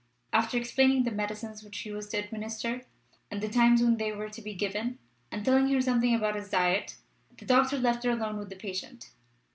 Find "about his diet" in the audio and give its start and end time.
6.15-6.95